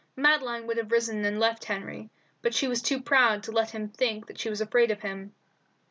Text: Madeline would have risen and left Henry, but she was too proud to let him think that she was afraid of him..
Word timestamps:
Madeline 0.15 0.65
would 0.65 0.77
have 0.77 0.91
risen 0.91 1.23
and 1.25 1.39
left 1.39 1.65
Henry, 1.65 2.09
but 2.41 2.55
she 2.55 2.67
was 2.67 2.81
too 2.81 2.99
proud 2.99 3.43
to 3.43 3.51
let 3.51 3.69
him 3.69 3.87
think 3.87 4.25
that 4.25 4.39
she 4.39 4.49
was 4.49 4.59
afraid 4.59 4.89
of 4.89 5.01
him.. 5.01 5.35